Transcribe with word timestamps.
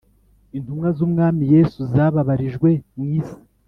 intumwa 0.57 0.87
z'umwami 0.97 1.43
yesu 1.53 1.79
zababarijwe 1.93 2.69
mw 2.97 3.05
isi; 3.19 3.37